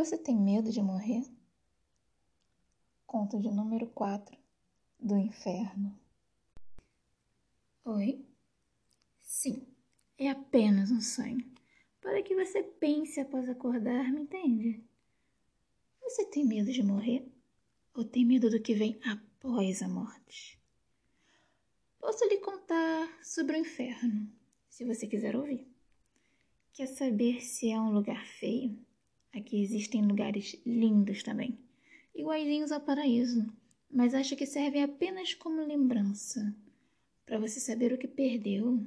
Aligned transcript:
Você 0.00 0.16
tem 0.16 0.34
medo 0.34 0.72
de 0.72 0.80
morrer? 0.80 1.30
Conto 3.06 3.38
de 3.38 3.50
número 3.50 3.86
4 3.88 4.34
do 4.98 5.14
Inferno. 5.14 5.94
Oi? 7.84 8.24
Sim, 9.20 9.66
é 10.16 10.30
apenas 10.30 10.90
um 10.90 11.02
sonho. 11.02 11.44
Para 12.00 12.22
que 12.22 12.34
você 12.34 12.62
pense 12.62 13.20
após 13.20 13.46
acordar, 13.46 14.10
me 14.10 14.22
entende? 14.22 14.82
Você 16.00 16.24
tem 16.24 16.46
medo 16.46 16.72
de 16.72 16.82
morrer? 16.82 17.30
Ou 17.92 18.02
tem 18.02 18.24
medo 18.24 18.48
do 18.48 18.58
que 18.58 18.74
vem 18.74 18.98
após 19.04 19.82
a 19.82 19.88
morte? 19.88 20.58
Posso 21.98 22.24
lhe 22.24 22.38
contar 22.38 23.22
sobre 23.22 23.54
o 23.54 23.60
inferno, 23.60 24.32
se 24.70 24.82
você 24.82 25.06
quiser 25.06 25.36
ouvir. 25.36 25.70
Quer 26.72 26.86
saber 26.86 27.42
se 27.42 27.70
é 27.70 27.78
um 27.78 27.92
lugar 27.92 28.24
feio? 28.24 28.82
Aqui 29.32 29.62
existem 29.62 30.04
lugares 30.04 30.60
lindos 30.66 31.22
também, 31.22 31.58
iguaizinhos 32.14 32.72
ao 32.72 32.80
paraíso, 32.80 33.46
mas 33.88 34.14
acho 34.14 34.36
que 34.36 34.44
servem 34.44 34.82
apenas 34.82 35.34
como 35.34 35.64
lembrança, 35.64 36.54
para 37.24 37.38
você 37.38 37.60
saber 37.60 37.92
o 37.92 37.98
que 37.98 38.08
perdeu. 38.08 38.84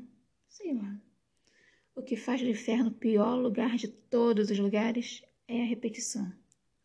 Sei 0.50 0.74
lá. 0.74 1.02
O 1.96 2.02
que 2.02 2.16
faz 2.16 2.42
do 2.42 2.50
inferno 2.50 2.90
o 2.90 2.94
pior 2.94 3.36
lugar 3.36 3.78
de 3.78 3.88
todos 3.88 4.50
os 4.50 4.60
lugares 4.60 5.24
é 5.48 5.62
a 5.62 5.66
repetição. 5.66 6.32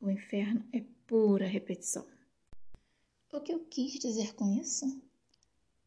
O 0.00 0.10
inferno 0.10 0.64
é 0.72 0.82
pura 1.06 1.46
repetição. 1.46 2.06
O 3.32 3.40
que 3.40 3.52
eu 3.52 3.60
quis 3.60 3.92
dizer 3.98 4.34
com 4.34 4.52
isso? 4.58 5.02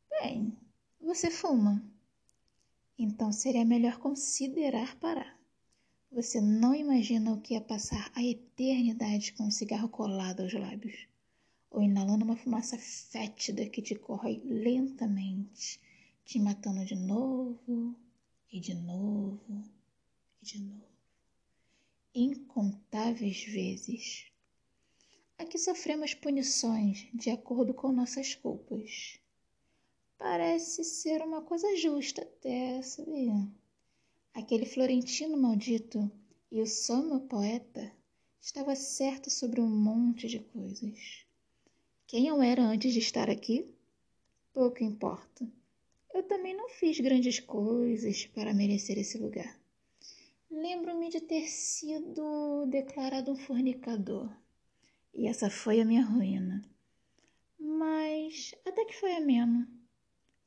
Bem, 0.10 0.58
você 1.00 1.32
fuma. 1.32 1.82
Então 2.98 3.32
seria 3.32 3.66
melhor 3.66 3.98
considerar 3.98 4.96
parar. 4.98 5.41
Você 6.12 6.42
não 6.42 6.76
imagina 6.76 7.32
o 7.32 7.40
que 7.40 7.56
é 7.56 7.62
passar 7.62 8.12
a 8.14 8.22
eternidade 8.22 9.32
com 9.32 9.46
um 9.46 9.52
cigarro 9.52 9.88
colado 9.88 10.42
aos 10.42 10.52
lábios, 10.52 11.08
ou 11.70 11.82
inalando 11.82 12.26
uma 12.26 12.36
fumaça 12.36 12.78
fétida 12.78 13.70
que 13.70 13.82
te 13.82 13.96
corrói 13.96 14.42
lentamente, 14.44 15.80
te 16.26 16.38
matando 16.38 16.84
de 16.84 16.96
novo 16.96 17.96
e 18.52 18.60
de 18.60 18.74
novo 18.74 19.64
e 20.42 20.46
de 20.46 20.60
novo. 20.60 20.92
Incontáveis 22.14 23.46
vezes. 23.46 24.26
Aqui 25.38 25.58
sofremos 25.58 26.14
punições 26.14 27.08
de 27.14 27.30
acordo 27.30 27.74
com 27.74 27.90
nossas 27.94 28.36
culpas. 28.36 29.18
Parece 30.18 30.84
ser 30.84 31.22
uma 31.22 31.42
coisa 31.42 31.74
justa 31.78 32.22
até, 32.22 32.82
sabia? 32.82 33.61
Aquele 34.34 34.66
florentino 34.66 35.36
maldito 35.36 36.10
e 36.50 36.62
o 36.62 36.66
sono 36.66 37.20
poeta 37.28 37.92
estava 38.40 38.76
certo 38.78 39.30
sobre 39.30 39.60
um 39.60 39.68
monte 39.68 40.26
de 40.28 40.40
coisas. 40.40 41.26
Quem 42.08 42.28
eu 42.28 42.42
era 42.42 42.64
antes 42.64 42.94
de 42.94 43.00
estar 43.00 43.30
aqui? 43.30 43.70
Pouco 44.54 44.84
importa. 44.84 45.46
Eu 46.14 46.24
também 46.24 46.56
não 46.56 46.70
fiz 46.70 46.98
grandes 47.02 47.42
coisas 47.42 48.26
para 48.28 48.54
merecer 48.54 48.98
esse 48.98 49.18
lugar. 49.18 49.60
Lembro-me 50.50 51.10
de 51.10 51.20
ter 51.20 51.48
sido 51.48 52.66
declarado 52.68 53.32
um 53.32 53.36
fornicador. 53.36 54.30
E 55.14 55.28
essa 55.28 55.50
foi 55.50 55.82
a 55.82 55.86
minha 55.86 56.06
ruína. 56.06 56.62
Mas 57.60 58.56
até 58.66 58.86
que 58.86 58.98
foi 58.98 59.14
ameno 59.14 59.68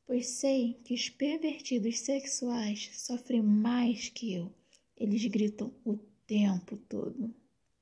pois 0.07 0.27
sei 0.27 0.75
que 0.85 0.95
os 0.95 1.09
pervertidos 1.09 2.01
sexuais 2.01 2.91
sofrem 2.93 3.43
mais 3.43 4.09
que 4.09 4.35
eu. 4.35 4.53
Eles 4.97 5.25
gritam 5.27 5.73
o 5.85 5.97
tempo 6.27 6.77
todo. 6.89 7.35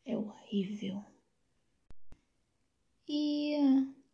É 0.04 0.16
horrível. 0.16 1.04
E 3.08 3.54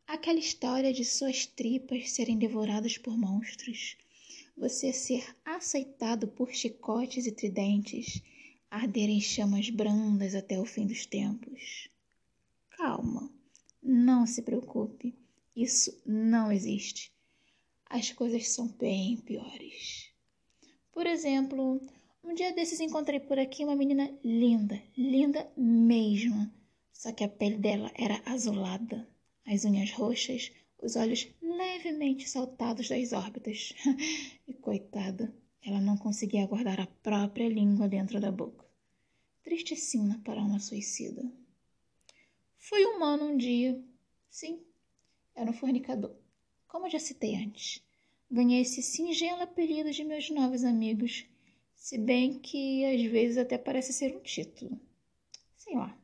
aquela 0.07 0.39
história 0.39 0.93
de 0.93 1.05
suas 1.05 1.47
tripas 1.47 2.11
serem 2.11 2.39
devoradas 2.39 2.97
por 2.97 3.17
monstros, 3.17 3.97
você 4.57 4.93
ser 4.93 5.37
aceitado 5.45 6.27
por 6.29 6.53
chicotes 6.53 7.27
e 7.27 7.33
tridentes, 7.33 8.23
arder 8.71 9.09
em 9.09 9.21
chamas 9.21 9.71
brandas 9.71 10.35
até 10.35 10.59
o 10.59 10.65
fim 10.65 10.87
dos 10.87 11.07
tempos. 11.07 11.89
Calma, 12.71 13.31
não 13.83 14.27
se 14.27 14.43
preocupe, 14.43 15.15
isso 15.55 15.97
não 16.05 16.51
existe 16.51 17.13
as 17.91 18.13
coisas 18.13 18.49
são 18.49 18.69
bem 18.69 19.17
piores. 19.17 20.13
Por 20.93 21.07
exemplo, 21.07 21.81
um 22.23 22.35
dia 22.35 22.53
desses 22.53 22.81
encontrei 22.81 23.19
por 23.19 23.39
aqui 23.39 23.65
uma 23.65 23.77
menina 23.77 24.13
linda, 24.23 24.83
linda 24.97 25.51
mesmo. 25.57 26.53
Só 26.93 27.13
que 27.13 27.25
a 27.25 27.29
pele 27.29 27.57
dela 27.57 27.91
era 27.95 28.21
azulada, 28.27 29.09
as 29.47 29.65
unhas 29.65 29.93
roxas, 29.93 30.53
os 30.83 30.97
olhos 30.97 31.29
levemente 31.41 32.29
saltados 32.29 32.89
das 32.89 33.13
órbitas. 33.13 33.73
e 34.47 34.53
coitada, 34.53 35.35
ela 35.65 35.81
não 35.81 35.97
conseguia 35.97 36.47
guardar 36.47 36.81
a 36.81 36.87
própria 36.87 37.49
língua 37.49 37.89
dentro 37.89 38.21
da 38.21 38.31
boca. 38.31 38.67
Triste 39.43 39.77
sina 39.77 40.21
para 40.25 40.41
uma 40.41 40.61
suicida. 40.61 41.23
Fui 42.59 42.85
humano 42.85 43.25
um 43.25 43.37
dia. 43.37 43.83
Sim, 44.29 44.61
era 45.35 45.51
um 45.51 45.55
fornicador 45.55 46.15
como 46.69 46.89
já 46.89 46.99
citei 46.99 47.35
antes. 47.35 47.83
Ganhei 48.31 48.61
esse 48.61 48.83
singelo 48.83 49.43
apelido 49.43 49.91
de 49.91 50.05
meus 50.05 50.29
novos 50.31 50.63
amigos, 50.63 51.27
se 51.75 51.97
bem 51.97 52.39
que 52.39 52.85
às 52.85 53.03
vezes 53.11 53.39
até 53.39 53.57
parece 53.57 53.93
ser 53.93 54.15
um 54.15 54.21
título. 54.21 54.79
Sei 55.57 55.75
lá. 55.75 55.97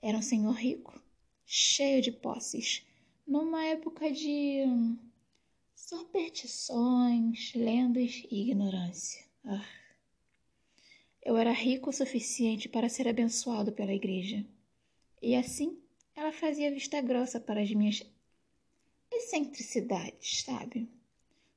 Era 0.00 0.16
um 0.16 0.22
senhor 0.22 0.52
rico, 0.52 0.98
cheio 1.44 2.00
de 2.00 2.12
posses, 2.12 2.86
numa 3.26 3.64
época 3.64 4.10
de 4.10 4.62
hum, 4.66 4.96
superstições, 5.74 7.52
lendas 7.54 8.22
e 8.30 8.42
ignorância. 8.42 9.24
Ah. 9.44 9.64
Eu 11.22 11.36
era 11.36 11.52
rico 11.52 11.90
o 11.90 11.92
suficiente 11.92 12.68
para 12.68 12.88
ser 12.88 13.06
abençoado 13.08 13.72
pela 13.72 13.92
igreja. 13.92 14.46
E 15.20 15.34
assim 15.34 15.78
ela 16.14 16.32
fazia 16.32 16.72
vista 16.72 17.00
grossa 17.00 17.38
para 17.38 17.60
as 17.60 17.70
minhas 17.72 18.02
excentricidades, 19.10 20.42
sabe? 20.42 20.88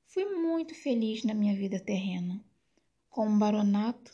Fui 0.07 0.25
muito 0.25 0.75
feliz 0.75 1.23
na 1.23 1.33
minha 1.33 1.55
vida 1.55 1.79
terrena, 1.79 2.43
com 3.09 3.27
um 3.27 3.37
baronato, 3.37 4.11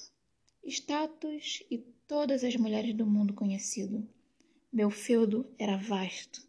status 0.64 1.64
e 1.70 1.78
todas 2.08 2.44
as 2.44 2.56
mulheres 2.56 2.94
do 2.94 3.06
mundo 3.06 3.34
conhecido. 3.34 4.08
Meu 4.72 4.90
feudo 4.90 5.50
era 5.58 5.78
vasto, 5.78 6.48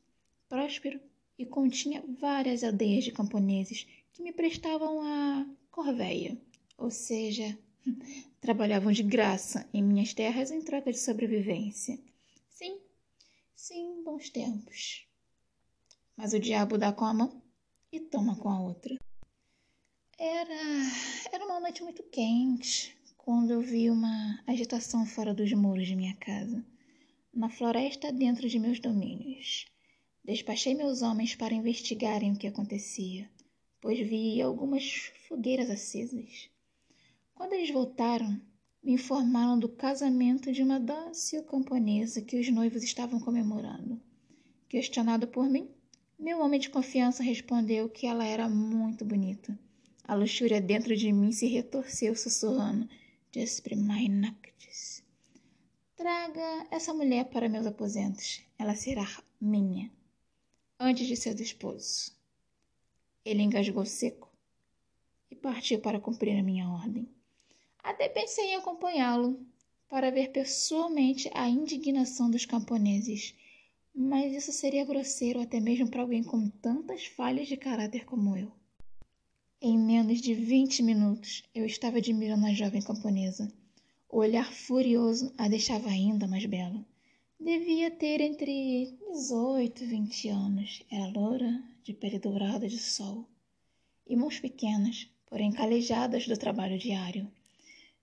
próspero 0.49 1.01
e 1.39 1.47
continha 1.47 2.05
várias 2.19 2.63
aldeias 2.63 3.05
de 3.05 3.13
camponeses 3.13 3.87
que 4.13 4.23
me 4.23 4.33
prestavam 4.33 5.01
a 5.01 5.47
corveia, 5.71 6.41
ou 6.77 6.91
seja, 6.91 7.59
trabalhavam 8.41 8.93
de 8.93 9.03
graça 9.03 9.69
em 9.73 9.83
minhas 9.83 10.13
terras 10.13 10.51
em 10.51 10.63
troca 10.63 10.93
de 10.93 10.99
sobrevivência. 10.99 11.99
Sim, 12.49 12.79
sim, 13.55 14.03
bons 14.05 14.29
tempos 14.29 15.10
mas 16.21 16.35
o 16.35 16.39
diabo 16.39 16.77
dá 16.77 16.93
com 16.93 17.07
a 17.07 17.15
mão 17.15 17.43
e 17.91 17.99
toma 17.99 18.37
com 18.37 18.51
a 18.51 18.61
outra. 18.61 18.95
Era, 20.19 20.53
era 21.33 21.47
uma 21.47 21.59
noite 21.61 21.83
muito 21.83 22.03
quente 22.03 22.95
quando 23.17 23.53
eu 23.53 23.63
vi 23.63 23.89
uma 23.89 24.39
agitação 24.47 25.07
fora 25.07 25.33
dos 25.33 25.51
muros 25.55 25.87
de 25.87 25.97
minha 25.97 26.15
casa, 26.17 26.63
na 27.33 27.49
floresta 27.49 28.13
dentro 28.13 28.51
de 28.51 28.59
meus 28.59 28.79
domínios. 28.79 29.65
Despachei 30.23 30.75
meus 30.75 31.01
homens 31.01 31.35
para 31.35 31.55
investigarem 31.55 32.33
o 32.33 32.37
que 32.37 32.47
acontecia, 32.47 33.27
pois 33.81 33.99
vi 33.99 34.43
algumas 34.43 35.11
fogueiras 35.27 35.71
acesas. 35.71 36.51
Quando 37.35 37.55
eles 37.55 37.71
voltaram, 37.71 38.39
me 38.83 38.93
informaram 38.93 39.59
do 39.59 39.71
casamento 39.71 40.53
de 40.53 40.63
uma 40.63 40.79
dócil 40.79 41.43
camponesa 41.45 42.21
que 42.21 42.39
os 42.39 42.51
noivos 42.51 42.83
estavam 42.83 43.19
comemorando. 43.19 43.99
Questionado 44.69 45.27
por 45.27 45.49
mim, 45.49 45.71
meu 46.21 46.39
homem 46.43 46.61
de 46.61 46.69
confiança 46.69 47.23
respondeu 47.23 47.89
que 47.89 48.07
ela 48.07 48.27
era 48.27 48.47
muito 48.47 49.07
bonita. 49.07 49.59
A 50.05 50.15
luxúria 50.15 50.61
dentro 50.61 50.95
de 50.95 51.11
mim 51.11 51.33
se 51.33 51.47
retorceu, 51.47 52.15
sussurrando: 52.15 52.87
Desprimai 53.33 54.07
nactis. 54.07 55.03
Traga 55.97 56.67
essa 56.71 56.93
mulher 56.93 57.25
para 57.31 57.49
meus 57.49 57.65
aposentos. 57.67 58.43
Ela 58.59 58.75
será 58.75 59.07
minha, 59.41 59.91
antes 60.79 61.07
de 61.07 61.17
seu 61.17 61.33
esposo. 61.33 62.13
Ele 63.25 63.43
engasgou 63.43 63.87
seco 63.87 64.31
e 65.31 65.35
partiu 65.35 65.81
para 65.81 66.01
cumprir 66.01 66.39
a 66.39 66.43
minha 66.43 66.69
ordem. 66.69 67.09
Até 67.83 68.11
pensei 68.11 68.51
em 68.51 68.57
acompanhá-lo 68.57 69.41
para 69.89 70.11
ver 70.11 70.33
pessoalmente 70.33 71.31
a 71.33 71.49
indignação 71.49 72.31
dos 72.31 72.45
camponeses 72.45 73.35
mas 73.95 74.33
isso 74.33 74.53
seria 74.53 74.85
grosseiro 74.85 75.41
até 75.41 75.61
mesmo 75.61 75.89
para 75.89 76.03
alguém 76.03 76.23
com 76.23 76.49
tantas 76.49 77.07
falhas 77.07 77.49
de 77.49 77.57
caráter 77.57 78.05
como 78.05 78.37
eu. 78.37 78.51
Em 79.61 79.79
menos 79.79 80.21
de 80.21 80.33
vinte 80.33 80.83
minutos, 80.83 81.43
eu 81.55 81.67
estava 81.67 81.99
admirando 81.99 82.47
a 82.47 82.55
jovem 82.55 82.81
camponesa. 82.81 83.53
O 84.09 84.19
olhar 84.19 84.51
furioso 84.53 85.33
a 85.37 85.49
deixava 85.49 85.91
ainda 85.91 86.27
mais 86.27 86.47
bela. 86.47 86.85
Devia 87.39 87.91
ter 87.91 88.21
entre 88.21 88.99
18 89.13 89.85
e 89.85 89.87
20 89.87 90.29
anos. 90.29 90.83
Era 90.91 91.09
loura, 91.09 91.63
de 91.83 91.93
pele 91.93 92.19
dourada 92.19 92.69
de 92.69 92.79
sol, 92.79 93.27
e 94.07 94.17
mãos 94.17 94.41
pequenas, 94.41 95.09
porém 95.27 95.53
calejadas 95.53 96.27
do 96.27 96.37
trabalho 96.37 96.79
diário. 96.79 97.31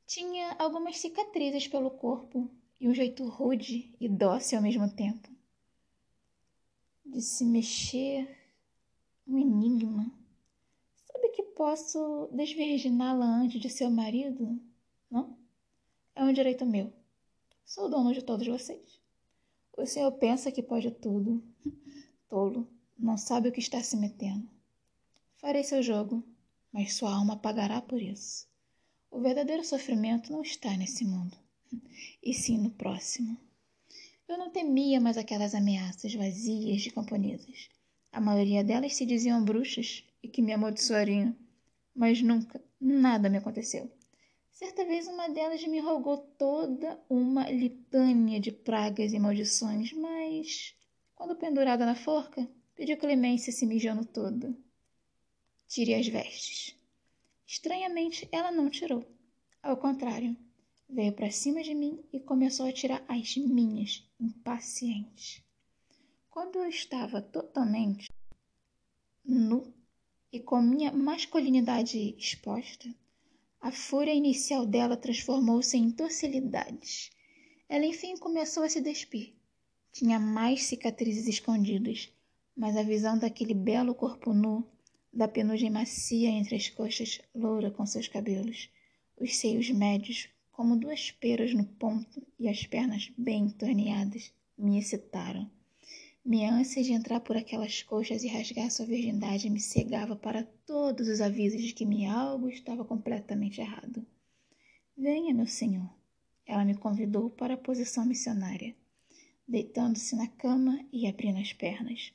Tinha 0.05 0.55
algumas 0.59 0.97
cicatrizes 0.97 1.67
pelo 1.67 1.91
corpo 1.91 2.49
e 2.79 2.87
um 2.87 2.93
jeito 2.93 3.27
rude 3.27 3.93
e 3.99 4.07
dócil 4.07 4.57
ao 4.57 4.63
mesmo 4.63 4.89
tempo. 4.89 5.36
De 7.07 7.21
se 7.21 7.43
mexer, 7.45 8.37
um 9.27 9.37
enigma. 9.37 10.11
Sabe 11.11 11.29
que 11.29 11.43
posso 11.43 12.29
desvirginá-la 12.31 13.25
antes 13.25 13.59
de 13.59 13.69
seu 13.69 13.89
marido? 13.89 14.59
Não? 15.09 15.37
É 16.15 16.23
um 16.23 16.33
direito 16.33 16.65
meu. 16.65 16.93
Sou 17.65 17.89
dono 17.89 18.13
de 18.13 18.21
todos 18.21 18.47
vocês. 18.47 19.01
O 19.75 19.85
senhor 19.85 20.11
pensa 20.13 20.51
que 20.51 20.63
pode 20.63 20.91
tudo. 20.91 21.43
Tolo, 22.29 22.67
não 22.97 23.17
sabe 23.17 23.49
o 23.49 23.51
que 23.51 23.59
está 23.59 23.81
se 23.81 23.95
metendo. 23.95 24.49
Farei 25.37 25.63
seu 25.63 25.83
jogo, 25.83 26.23
mas 26.71 26.95
sua 26.95 27.15
alma 27.15 27.37
pagará 27.37 27.81
por 27.81 28.01
isso. 28.01 28.47
O 29.09 29.19
verdadeiro 29.19 29.63
sofrimento 29.63 30.31
não 30.31 30.41
está 30.41 30.75
nesse 30.75 31.05
mundo, 31.05 31.37
e 32.21 32.33
sim 32.33 32.57
no 32.57 32.71
próximo. 32.71 33.37
Eu 34.27 34.37
não 34.37 34.49
temia 34.49 34.99
mais 34.99 35.17
aquelas 35.17 35.55
ameaças 35.55 36.13
vazias 36.13 36.81
de 36.81 36.91
camponesas. 36.91 37.69
A 38.11 38.19
maioria 38.19 38.61
delas 38.61 38.93
se 38.93 39.05
diziam 39.05 39.43
bruxas 39.43 40.03
e 40.21 40.27
que 40.27 40.41
me 40.41 40.51
amaldiçoariam, 40.51 41.33
mas 41.95 42.21
nunca, 42.21 42.61
nada 42.79 43.29
me 43.29 43.37
aconteceu. 43.37 43.89
Certa 44.51 44.83
vez 44.85 45.07
uma 45.07 45.29
delas 45.29 45.63
me 45.65 45.79
rogou 45.79 46.17
toda 46.17 46.99
uma 47.09 47.49
litânia 47.49 48.39
de 48.39 48.51
pragas 48.51 49.13
e 49.13 49.19
maldições, 49.19 49.93
mas, 49.93 50.75
quando 51.15 51.35
pendurada 51.35 51.85
na 51.85 51.95
forca, 51.95 52.45
pediu 52.75 52.97
clemência 52.97 53.53
se 53.53 53.65
mijando 53.65 54.03
toda. 54.03 54.53
Tire 55.69 55.93
as 55.93 56.07
vestes. 56.07 56.75
Estranhamente, 57.45 58.27
ela 58.31 58.51
não 58.51 58.69
tirou. 58.69 59.05
Ao 59.63 59.77
contrário, 59.77 60.35
veio 60.89 61.11
para 61.13 61.31
cima 61.31 61.61
de 61.61 61.73
mim 61.73 61.99
e 62.13 62.19
começou 62.19 62.65
a 62.65 62.71
tirar 62.71 63.03
as 63.07 63.35
minhas, 63.37 64.03
impaciente. 64.19 65.45
Quando 66.29 66.59
eu 66.59 66.69
estava 66.69 67.21
totalmente 67.21 68.09
nu 69.25 69.73
e 70.31 70.39
com 70.39 70.61
minha 70.61 70.91
masculinidade 70.91 72.15
exposta, 72.17 72.87
a 73.59 73.71
fúria 73.71 74.13
inicial 74.13 74.65
dela 74.65 74.95
transformou-se 74.95 75.75
em 75.75 75.89
docilidade. 75.89 77.11
Ela 77.67 77.85
enfim 77.85 78.15
começou 78.17 78.63
a 78.63 78.69
se 78.69 78.79
despir. 78.79 79.33
Tinha 79.91 80.19
mais 80.19 80.63
cicatrizes 80.63 81.27
escondidas, 81.27 82.09
mas 82.55 82.77
a 82.77 82.83
visão 82.83 83.17
daquele 83.17 83.53
belo 83.53 83.93
corpo 83.93 84.33
nu, 84.33 84.65
da 85.11 85.27
penugem 85.27 85.69
macia 85.69 86.29
entre 86.29 86.55
as 86.55 86.69
coxas, 86.69 87.19
loura 87.33 87.71
com 87.71 87.85
seus 87.85 88.07
cabelos, 88.07 88.69
os 89.19 89.35
seios 89.37 89.69
médios, 89.69 90.29
como 90.57 90.75
duas 90.75 91.11
peras 91.11 91.53
no 91.53 91.63
ponto, 91.63 92.25
e 92.39 92.49
as 92.49 92.65
pernas 92.65 93.11
bem 93.15 93.47
torneadas, 93.47 94.33
me 94.57 94.79
excitaram. 94.79 95.47
Minha 96.25 96.51
ânsia 96.51 96.81
de 96.81 96.93
entrar 96.93 97.19
por 97.19 97.37
aquelas 97.37 97.83
coxas 97.83 98.23
e 98.23 98.27
rasgar 98.27 98.71
sua 98.71 98.87
virgindade 98.87 99.51
me 99.51 99.59
cegava 99.59 100.15
para 100.15 100.41
todos 100.65 101.07
os 101.09 101.21
avisos 101.21 101.61
de 101.61 101.73
que 101.73 101.85
me 101.85 102.07
algo 102.07 102.49
estava 102.49 102.83
completamente 102.83 103.61
errado. 103.61 104.03
Venha, 104.97 105.31
meu 105.31 105.45
senhor. 105.45 105.87
Ela 106.43 106.65
me 106.65 106.75
convidou 106.75 107.29
para 107.29 107.53
a 107.53 107.57
posição 107.57 108.03
missionária, 108.03 108.75
deitando-se 109.47 110.15
na 110.15 110.27
cama 110.27 110.83
e 110.91 111.07
abrindo 111.07 111.37
as 111.37 111.53
pernas. 111.53 112.11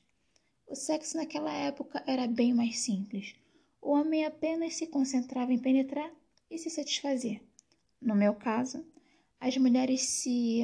O 0.66 0.74
sexo 0.74 1.16
naquela 1.16 1.52
época 1.54 2.02
era 2.08 2.26
bem 2.26 2.52
mais 2.52 2.80
simples. 2.80 3.36
O 3.80 3.92
homem 3.92 4.24
apenas 4.24 4.74
se 4.74 4.88
concentrava 4.88 5.52
em 5.52 5.60
penetrar 5.60 6.12
e 6.50 6.58
se 6.58 6.70
satisfazer. 6.70 7.40
No 8.02 8.16
meu 8.16 8.34
caso, 8.34 8.84
as 9.38 9.56
mulheres 9.56 10.02
se 10.02 10.62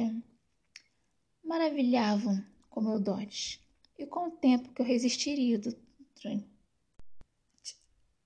maravilhavam 1.41 2.45
com 2.69 2.81
meu 2.81 2.99
dote 2.99 3.61
e 3.97 4.05
com 4.05 4.27
o 4.27 4.31
tempo 4.31 4.73
que 4.73 4.81
eu 4.81 4.85
resistiria 4.85 5.57
durante 5.57 6.45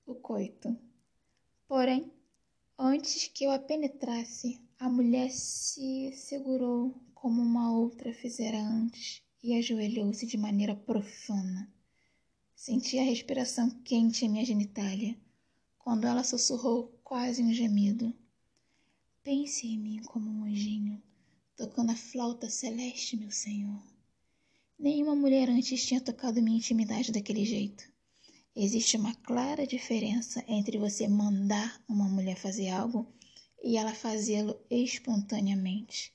o 0.08 0.16
coito. 0.16 0.76
Porém, 1.68 2.12
antes 2.76 3.28
que 3.28 3.44
eu 3.44 3.52
a 3.52 3.60
penetrasse, 3.60 4.60
a 4.80 4.90
mulher 4.90 5.30
se 5.30 6.12
segurou 6.16 7.00
como 7.14 7.40
uma 7.40 7.72
outra 7.72 8.12
fizera 8.12 8.58
antes 8.58 9.22
e 9.44 9.56
ajoelhou-se 9.56 10.26
de 10.26 10.38
maneira 10.38 10.76
profana. 10.76 11.72
Senti 12.56 12.98
a 12.98 13.04
respiração 13.04 13.70
quente 13.84 14.26
em 14.26 14.30
minha 14.30 14.44
genitália, 14.44 15.16
quando 15.78 16.08
ela 16.08 16.24
sussurrou 16.24 17.00
quase 17.04 17.44
um 17.44 17.54
gemido. 17.54 18.12
Pense 19.24 19.66
em 19.66 19.78
mim 19.78 20.02
como 20.04 20.30
um 20.30 20.44
anjinho, 20.44 21.02
tocando 21.56 21.92
a 21.94 21.96
flauta 21.96 22.50
celeste, 22.50 23.16
meu 23.16 23.32
senhor. 23.32 23.82
Nenhuma 24.78 25.16
mulher 25.16 25.48
antes 25.48 25.86
tinha 25.86 26.02
tocado 26.02 26.42
minha 26.42 26.58
intimidade 26.58 27.10
daquele 27.10 27.46
jeito. 27.46 27.90
Existe 28.54 28.98
uma 28.98 29.16
clara 29.16 29.66
diferença 29.66 30.44
entre 30.46 30.78
você 30.78 31.08
mandar 31.08 31.82
uma 31.88 32.04
mulher 32.10 32.36
fazer 32.36 32.68
algo 32.68 33.08
e 33.64 33.78
ela 33.78 33.96
fazê-lo 33.96 34.60
espontaneamente. 34.70 36.14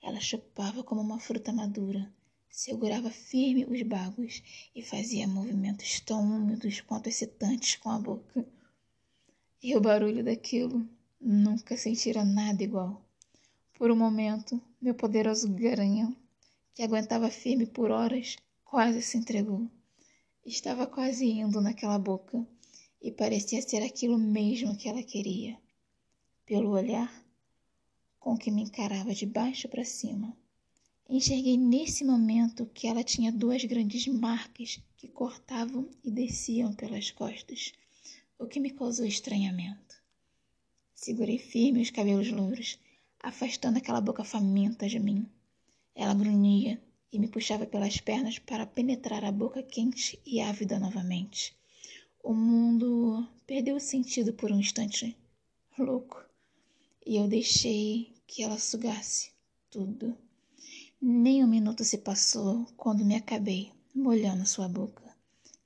Ela 0.00 0.20
chupava 0.20 0.84
como 0.84 1.00
uma 1.00 1.18
fruta 1.18 1.52
madura, 1.52 2.14
segurava 2.48 3.10
firme 3.10 3.64
os 3.64 3.82
bagos 3.82 4.44
e 4.72 4.80
fazia 4.80 5.26
movimentos 5.26 5.98
tão 5.98 6.22
úmidos 6.22 6.80
quanto 6.82 7.08
excitantes 7.08 7.74
com 7.74 7.90
a 7.90 7.98
boca. 7.98 8.46
E 9.60 9.74
o 9.76 9.80
barulho 9.80 10.22
daquilo 10.22 10.88
nunca 11.24 11.74
sentira 11.74 12.22
nada 12.22 12.62
igual. 12.62 13.02
Por 13.78 13.90
um 13.90 13.96
momento, 13.96 14.60
meu 14.80 14.94
poderoso 14.94 15.48
garanhão 15.48 16.14
que 16.74 16.82
aguentava 16.82 17.30
firme 17.30 17.64
por 17.64 17.90
horas, 17.90 18.36
quase 18.62 19.00
se 19.00 19.16
entregou. 19.16 19.66
Estava 20.44 20.86
quase 20.86 21.24
indo 21.24 21.62
naquela 21.62 21.98
boca 21.98 22.46
e 23.00 23.10
parecia 23.10 23.62
ser 23.62 23.82
aquilo 23.82 24.18
mesmo 24.18 24.76
que 24.76 24.86
ela 24.86 25.02
queria. 25.02 25.58
Pelo 26.44 26.70
olhar 26.70 27.10
com 28.20 28.36
que 28.36 28.50
me 28.50 28.62
encarava 28.62 29.14
de 29.14 29.24
baixo 29.24 29.66
para 29.66 29.84
cima, 29.84 30.36
enxerguei 31.08 31.56
nesse 31.56 32.04
momento 32.04 32.66
que 32.66 32.86
ela 32.86 33.02
tinha 33.02 33.32
duas 33.32 33.64
grandes 33.64 34.06
marcas 34.08 34.78
que 34.98 35.08
cortavam 35.08 35.88
e 36.04 36.10
desciam 36.10 36.74
pelas 36.74 37.10
costas, 37.10 37.72
o 38.38 38.46
que 38.46 38.60
me 38.60 38.70
causou 38.70 39.06
estranhamento. 39.06 40.03
Segurei 40.94 41.38
firme 41.38 41.82
os 41.82 41.90
cabelos 41.90 42.30
louros, 42.30 42.78
afastando 43.20 43.78
aquela 43.78 44.00
boca 44.00 44.24
faminta 44.24 44.88
de 44.88 44.98
mim. 44.98 45.26
Ela 45.94 46.14
grunhia 46.14 46.80
e 47.12 47.18
me 47.18 47.28
puxava 47.28 47.66
pelas 47.66 47.98
pernas 48.00 48.38
para 48.38 48.66
penetrar 48.66 49.24
a 49.24 49.32
boca 49.32 49.62
quente 49.62 50.18
e 50.24 50.40
ávida 50.40 50.78
novamente. 50.78 51.54
O 52.22 52.32
mundo 52.32 53.28
perdeu 53.46 53.76
o 53.76 53.80
sentido 53.80 54.32
por 54.32 54.50
um 54.50 54.58
instante 54.58 55.16
louco 55.78 56.24
e 57.04 57.16
eu 57.16 57.28
deixei 57.28 58.14
que 58.26 58.42
ela 58.42 58.58
sugasse 58.58 59.30
tudo. 59.70 60.16
Nem 61.00 61.44
um 61.44 61.46
minuto 61.46 61.84
se 61.84 61.98
passou 61.98 62.66
quando 62.76 63.04
me 63.04 63.14
acabei 63.14 63.70
molhando 63.94 64.46
sua 64.46 64.68
boca, 64.68 65.02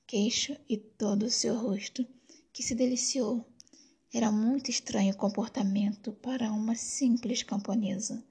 queixo 0.07 0.57
e 0.69 0.77
todo 0.77 1.27
o 1.27 1.31
seu 1.31 1.57
rosto, 1.57 2.05
que 2.53 2.63
se 2.63 2.75
deliciou. 2.75 3.47
Era 4.13 4.33
muito 4.33 4.71
estranho 4.71 5.13
o 5.13 5.17
comportamento 5.17 6.13
para 6.13 6.51
uma 6.51 6.75
simples 6.75 7.43
camponesa 7.43 8.23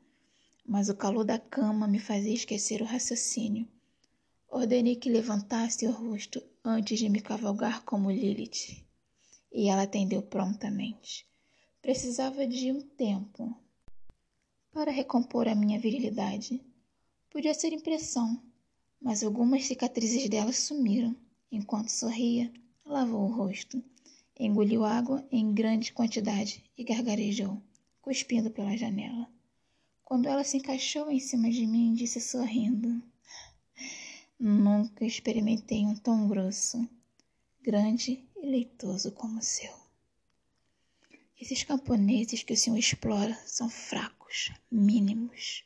mas 0.67 0.89
o 0.89 0.95
calor 0.95 1.23
da 1.23 1.39
cama 1.39 1.87
me 1.87 1.97
fazia 1.97 2.33
esquecer 2.33 2.81
o 2.81 2.85
raciocínio. 2.85 3.65
Ordenei 4.49 4.97
que 4.97 5.09
levantasse 5.09 5.87
o 5.87 5.91
rosto 5.91 6.43
antes 6.63 6.99
de 6.99 7.07
me 7.07 7.21
cavalgar 7.21 7.85
como 7.85 8.11
Lilith, 8.11 8.85
e 9.51 9.69
ela 9.69 9.83
atendeu 9.83 10.21
prontamente. 10.21 11.25
Precisava 11.81 12.45
de 12.45 12.71
um 12.73 12.81
tempo 12.81 13.57
para 14.73 14.91
recompor 14.91 15.47
a 15.47 15.55
minha 15.55 15.79
virilidade. 15.79 16.61
Podia 17.29 17.53
ser 17.53 17.71
impressão, 17.71 18.41
mas 19.01 19.23
algumas 19.23 19.65
cicatrizes 19.65 20.29
dela 20.29 20.51
sumiram. 20.51 21.15
Enquanto 21.49 21.89
sorria, 21.89 22.51
lavou 22.85 23.21
o 23.21 23.33
rosto, 23.33 23.81
engoliu 24.39 24.83
água 24.85 25.27
em 25.31 25.53
grande 25.53 25.91
quantidade 25.91 26.63
e 26.77 26.83
gargarejou, 26.83 27.61
cuspindo 28.01 28.51
pela 28.51 28.77
janela. 28.77 29.29
Quando 30.03 30.27
ela 30.27 30.43
se 30.43 30.57
encaixou 30.57 31.11
em 31.11 31.19
cima 31.19 31.49
de 31.49 31.65
mim, 31.65 31.93
disse 31.93 32.21
sorrindo: 32.21 33.01
Nunca 34.39 35.05
experimentei 35.05 35.85
um 35.85 35.95
tom 35.95 36.27
grosso, 36.27 36.87
grande 37.61 38.23
e 38.35 38.45
leitoso 38.45 39.11
como 39.11 39.39
o 39.39 39.43
seu. 39.43 39.73
Esses 41.39 41.63
camponeses 41.63 42.41
que 42.41 42.53
o 42.53 42.57
senhor 42.57 42.77
explora 42.77 43.35
são 43.45 43.69
fracos, 43.69 44.51
mínimos, 44.71 45.65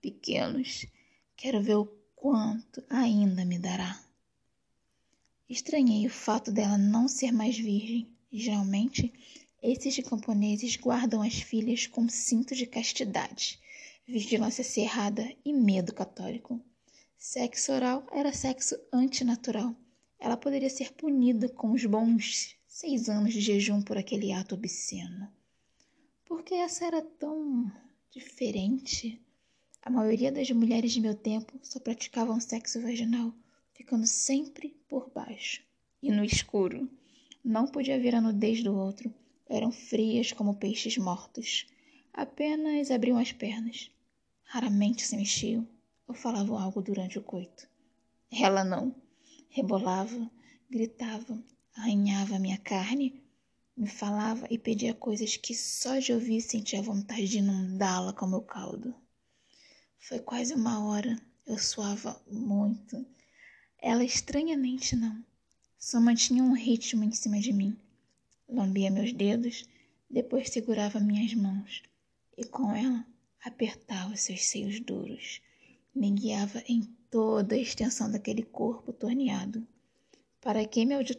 pequenos. 0.00 0.86
Quero 1.36 1.62
ver 1.62 1.76
o 1.76 1.86
quanto 2.14 2.84
ainda 2.88 3.44
me 3.44 3.58
dará. 3.58 4.05
Estranhei 5.48 6.06
o 6.06 6.10
fato 6.10 6.50
dela 6.50 6.76
não 6.76 7.06
ser 7.06 7.32
mais 7.32 7.56
virgem. 7.56 8.08
Geralmente, 8.32 9.12
esses 9.62 9.96
camponeses 10.00 10.76
guardam 10.76 11.22
as 11.22 11.34
filhas 11.34 11.86
com 11.86 12.08
cinto 12.08 12.54
de 12.54 12.66
castidade, 12.66 13.60
vigilância 14.06 14.64
cerrada 14.64 15.24
e 15.44 15.52
medo 15.52 15.94
católico. 15.94 16.60
Sexo 17.16 17.72
oral 17.72 18.06
era 18.12 18.32
sexo 18.32 18.76
antinatural. 18.92 19.74
Ela 20.18 20.36
poderia 20.36 20.70
ser 20.70 20.92
punida 20.92 21.48
com 21.48 21.72
os 21.72 21.84
bons 21.84 22.56
seis 22.66 23.08
anos 23.08 23.32
de 23.32 23.40
jejum 23.40 23.80
por 23.80 23.96
aquele 23.96 24.32
ato 24.32 24.54
obsceno. 24.54 25.32
Por 26.24 26.42
que 26.42 26.54
essa 26.54 26.84
era 26.84 27.00
tão 27.00 27.72
diferente? 28.10 29.20
A 29.80 29.90
maioria 29.90 30.32
das 30.32 30.50
mulheres 30.50 30.92
de 30.92 31.00
meu 31.00 31.14
tempo 31.14 31.58
só 31.62 31.78
praticavam 31.78 32.40
sexo 32.40 32.80
vaginal, 32.82 33.32
ficando 33.76 34.06
sempre 34.06 34.70
por 34.88 35.10
baixo 35.10 35.62
e 36.02 36.10
no 36.10 36.24
escuro. 36.24 36.90
Não 37.44 37.66
podia 37.66 38.00
ver 38.00 38.14
a 38.14 38.20
nudez 38.20 38.62
do 38.62 38.74
outro. 38.74 39.12
Eram 39.48 39.70
frias 39.70 40.32
como 40.32 40.56
peixes 40.56 40.96
mortos. 40.96 41.66
Apenas 42.12 42.90
abriam 42.90 43.18
as 43.18 43.32
pernas. 43.32 43.90
Raramente 44.44 45.02
se 45.02 45.16
mexiam 45.16 45.68
ou 46.08 46.14
falavam 46.14 46.58
algo 46.58 46.80
durante 46.80 47.18
o 47.18 47.22
coito. 47.22 47.68
Ela 48.30 48.64
não. 48.64 48.94
Rebolava, 49.50 50.30
gritava, 50.70 51.38
arranhava 51.74 52.38
minha 52.38 52.58
carne, 52.58 53.22
me 53.76 53.88
falava 53.88 54.46
e 54.50 54.58
pedia 54.58 54.94
coisas 54.94 55.36
que 55.36 55.54
só 55.54 55.98
de 55.98 56.12
ouvir 56.12 56.40
sentia 56.40 56.82
vontade 56.82 57.28
de 57.28 57.38
inundá-la 57.38 58.12
com 58.12 58.26
meu 58.26 58.42
caldo. 58.42 58.94
Foi 59.98 60.18
quase 60.18 60.54
uma 60.54 60.88
hora. 60.88 61.20
Eu 61.46 61.58
suava 61.58 62.20
muito. 62.26 63.06
Ela 63.88 64.02
estranhamente 64.02 64.96
não. 64.96 65.24
Só 65.78 66.00
mantinha 66.00 66.42
um 66.42 66.54
ritmo 66.54 67.04
em 67.04 67.12
cima 67.12 67.38
de 67.38 67.52
mim. 67.52 67.78
Lambia 68.48 68.90
meus 68.90 69.12
dedos, 69.12 69.64
depois 70.10 70.50
segurava 70.50 70.98
minhas 70.98 71.32
mãos 71.34 71.84
e 72.36 72.44
com 72.44 72.74
ela 72.74 73.06
apertava 73.44 74.16
seus 74.16 74.42
seios 74.42 74.80
duros. 74.80 75.40
Me 75.94 76.10
guiava 76.10 76.64
em 76.66 76.82
toda 77.08 77.54
a 77.54 77.58
extensão 77.58 78.10
daquele 78.10 78.42
corpo 78.42 78.92
torneado. 78.92 79.64
Para 80.40 80.66
que 80.66 80.84
me 80.84 80.96
audi... 80.96 81.16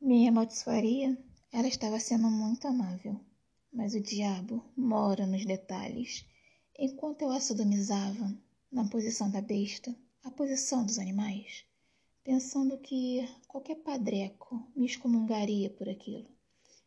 me 0.00 0.26
amaldiçoaria, 0.26 1.14
ela 1.52 1.68
estava 1.68 2.00
sendo 2.00 2.30
muito 2.30 2.66
amável. 2.66 3.20
Mas 3.70 3.94
o 3.94 4.00
diabo 4.00 4.64
mora 4.74 5.26
nos 5.26 5.44
detalhes. 5.44 6.24
Enquanto 6.78 7.20
eu 7.20 7.32
a 7.32 7.38
sodomizava, 7.38 8.34
na 8.72 8.88
posição 8.88 9.30
da 9.30 9.42
besta, 9.42 9.94
a 10.26 10.30
posição 10.32 10.84
dos 10.84 10.98
animais, 10.98 11.64
pensando 12.24 12.76
que 12.78 13.24
qualquer 13.46 13.76
padreco 13.76 14.60
me 14.74 14.84
excomungaria 14.84 15.70
por 15.70 15.88
aquilo. 15.88 16.26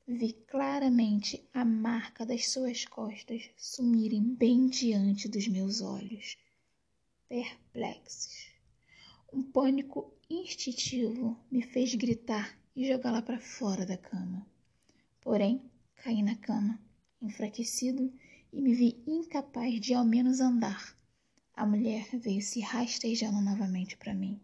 Vi 0.05 0.33
claramente 0.33 1.47
a 1.53 1.63
marca 1.63 2.25
das 2.25 2.49
suas 2.49 2.83
costas 2.83 3.49
sumirem 3.55 4.21
bem 4.21 4.67
diante 4.67 5.29
dos 5.29 5.47
meus 5.47 5.79
olhos, 5.79 6.37
perplexos. 7.29 8.49
Um 9.31 9.41
pânico 9.41 10.13
instintivo 10.29 11.39
me 11.49 11.61
fez 11.61 11.95
gritar 11.95 12.59
e 12.75 12.85
jogá-la 12.91 13.21
para 13.21 13.39
fora 13.39 13.85
da 13.85 13.95
cama. 13.95 14.45
Porém, 15.21 15.61
caí 16.03 16.21
na 16.21 16.35
cama, 16.35 16.77
enfraquecido, 17.21 18.11
e 18.51 18.61
me 18.61 18.73
vi 18.73 19.01
incapaz 19.07 19.79
de 19.79 19.93
ao 19.93 20.03
menos 20.03 20.41
andar. 20.41 20.98
A 21.59 21.65
mulher 21.65 22.07
veio 22.13 22.41
se 22.41 22.61
rastejando 22.61 23.41
novamente 23.41 23.97
para 23.97 24.13
mim 24.13 24.39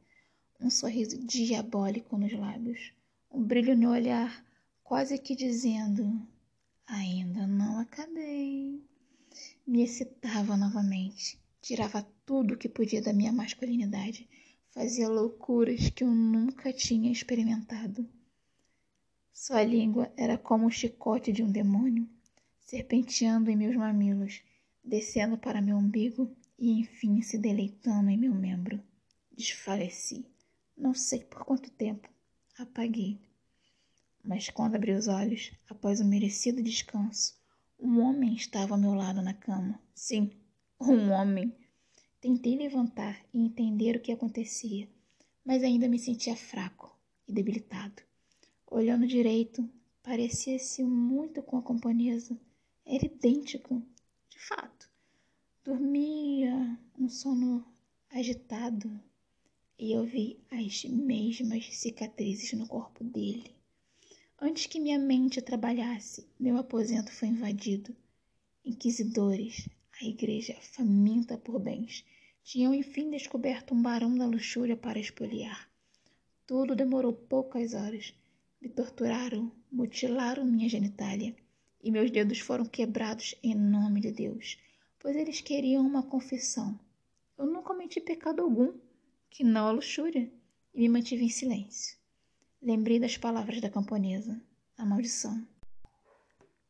um 0.60 0.70
sorriso 0.70 1.18
diabólico 1.18 2.18
nos 2.18 2.34
lábios, 2.34 2.92
um 3.32 3.42
brilho 3.42 3.74
no 3.74 3.92
olhar, 3.92 4.46
quase 4.84 5.18
que 5.18 5.34
dizendo: 5.34 6.22
Ainda 6.86 7.48
não 7.48 7.80
acabei. 7.80 8.84
Me 9.66 9.82
excitava 9.82 10.58
novamente, 10.58 11.40
tirava 11.62 12.06
tudo 12.26 12.58
que 12.58 12.68
podia 12.68 13.02
da 13.02 13.14
minha 13.14 13.32
masculinidade, 13.32 14.28
fazia 14.72 15.08
loucuras 15.08 15.90
que 15.90 16.04
eu 16.04 16.12
nunca 16.12 16.74
tinha 16.74 17.10
experimentado. 17.10 18.06
Sua 19.32 19.64
língua 19.64 20.12
era 20.18 20.38
como 20.38 20.68
o 20.68 20.70
chicote 20.70 21.32
de 21.32 21.42
um 21.42 21.50
demônio, 21.50 22.10
serpenteando 22.60 23.50
em 23.50 23.56
meus 23.56 23.78
mamilos, 23.78 24.42
descendo 24.84 25.38
para 25.38 25.62
meu 25.62 25.78
umbigo 25.78 26.30
e 26.58 26.72
enfim 26.80 27.22
se 27.22 27.38
deleitando 27.38 28.10
em 28.10 28.18
meu 28.18 28.34
membro. 28.34 28.82
Desfaleci. 29.36 30.26
Não 30.78 30.94
sei 30.94 31.24
por 31.24 31.46
quanto 31.46 31.70
tempo. 31.72 32.10
Apaguei. 32.58 33.20
Mas 34.24 34.50
quando 34.50 34.76
abri 34.76 34.92
os 34.92 35.08
olhos, 35.08 35.52
após 35.70 36.02
o 36.02 36.06
merecido 36.06 36.62
descanso, 36.64 37.36
um 37.80 38.00
homem 38.00 38.34
estava 38.34 38.74
ao 38.74 38.80
meu 38.80 38.94
lado 38.94 39.22
na 39.22 39.34
cama. 39.34 39.80
Sim, 39.94 40.32
um 40.80 41.12
homem. 41.12 41.54
Tentei 42.20 42.58
levantar 42.58 43.24
e 43.34 43.40
entender 43.40 43.96
o 43.96 44.02
que 44.02 44.12
acontecia, 44.12 44.90
mas 45.46 45.64
ainda 45.64 45.88
me 45.88 46.00
sentia 46.00 46.36
fraco 46.36 46.98
e 47.28 47.34
debilitado. 47.34 48.02
Olhando 48.66 49.06
direito, 49.06 49.70
parecia-se 50.02 50.84
muito 50.84 51.44
com 51.44 51.58
a 51.58 51.64
camponesa. 51.64 52.36
Era 52.86 53.06
idêntico, 53.06 53.82
de 54.30 54.40
fato. 54.40 54.90
Dormia 55.64 56.25
um 57.06 57.10
sono 57.10 57.64
agitado, 58.10 59.00
e 59.78 59.92
eu 59.92 60.04
vi 60.08 60.40
as 60.50 60.86
mesmas 60.86 61.78
cicatrizes 61.78 62.54
no 62.54 62.66
corpo 62.66 63.04
dele. 63.04 63.56
Antes 64.42 64.66
que 64.66 64.80
minha 64.80 64.98
mente 64.98 65.40
trabalhasse, 65.40 66.28
meu 66.40 66.58
aposento 66.58 67.12
foi 67.12 67.28
invadido. 67.28 67.96
Inquisidores, 68.66 69.70
a 70.02 70.06
igreja 70.06 70.56
faminta 70.60 71.38
por 71.38 71.60
bens, 71.60 72.04
tinham 72.44 72.74
enfim 72.74 73.12
descoberto 73.12 73.76
um 73.76 73.82
barão 73.84 74.18
da 74.18 74.26
luxúria 74.26 74.76
para 74.76 74.98
espoliar. 75.00 75.70
Tudo 76.48 76.76
demorou 76.76 77.14
poucas 77.14 77.76
horas. 77.76 78.16
Me 78.60 78.68
torturaram, 78.68 79.52
mutilaram 79.72 80.44
minha 80.44 80.68
genitália 80.68 81.36
e 81.84 81.92
meus 81.92 82.10
dedos 82.10 82.40
foram 82.40 82.66
quebrados 82.66 83.36
em 83.44 83.54
nome 83.54 84.02
de 84.02 84.12
Deus, 84.12 84.58
pois 84.98 85.16
eles 85.16 85.40
queriam 85.40 85.86
uma 85.86 86.02
confissão. 86.02 86.80
Eu 87.38 87.46
não 87.46 87.62
cometi 87.62 88.00
pecado 88.00 88.42
algum 88.42 88.74
que 89.30 89.44
não 89.44 89.68
a 89.68 89.72
luxúria, 89.72 90.32
e 90.74 90.80
me 90.80 90.90
mantive 90.90 91.24
em 91.24 91.30
silêncio. 91.30 91.98
Lembrei 92.62 93.00
das 93.00 93.18
palavras 93.18 93.60
da 93.60 93.70
camponesa, 93.70 94.42
a 94.78 94.86
maldição. 94.86 95.46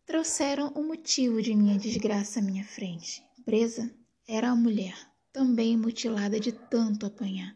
Trouxeram 0.06 0.70
o 0.70 0.84
motivo 0.84 1.42
de 1.42 1.56
minha 1.56 1.78
desgraça 1.78 2.40
à 2.40 2.42
minha 2.42 2.64
frente. 2.64 3.24
Presa 3.44 3.94
era 4.28 4.50
a 4.50 4.56
mulher, 4.56 4.96
também 5.32 5.78
mutilada 5.78 6.40
de 6.40 6.52
tanto 6.52 7.06
apanhar. 7.06 7.56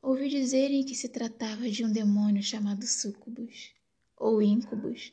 Ouvi 0.00 0.28
dizerem 0.28 0.84
que 0.84 0.96
se 0.96 1.08
tratava 1.08 1.70
de 1.70 1.84
um 1.84 1.92
demônio 1.92 2.42
chamado 2.42 2.84
Súcubus, 2.84 3.72
ou 4.16 4.42
Íncubus. 4.42 5.12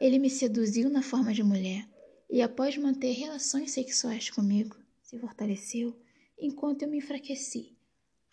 Ele 0.00 0.18
me 0.18 0.28
seduziu 0.28 0.90
na 0.90 1.02
forma 1.02 1.32
de 1.32 1.42
mulher 1.42 1.88
e, 2.28 2.42
após 2.42 2.76
manter 2.76 3.12
relações 3.12 3.70
sexuais 3.70 4.30
comigo, 4.30 4.76
se 5.02 5.18
fortaleceu 5.18 5.96
enquanto 6.38 6.82
eu 6.82 6.88
me 6.88 6.98
enfraqueci 6.98 7.74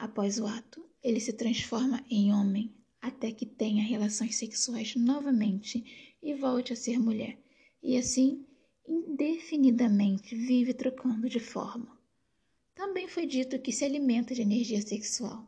Após 0.01 0.39
o 0.39 0.47
ato, 0.47 0.83
ele 1.03 1.19
se 1.19 1.31
transforma 1.31 2.03
em 2.09 2.33
homem 2.33 2.73
até 2.99 3.31
que 3.31 3.45
tenha 3.45 3.83
relações 3.83 4.35
sexuais 4.35 4.95
novamente 4.95 6.15
e 6.23 6.33
volte 6.33 6.73
a 6.73 6.75
ser 6.75 6.97
mulher, 6.97 7.37
e 7.83 7.95
assim 7.95 8.43
indefinidamente 8.87 10.35
vive 10.35 10.73
trocando 10.73 11.29
de 11.29 11.39
forma. 11.39 11.95
Também 12.73 13.07
foi 13.07 13.27
dito 13.27 13.59
que 13.59 13.71
se 13.71 13.85
alimenta 13.85 14.33
de 14.33 14.41
energia 14.41 14.81
sexual. 14.81 15.47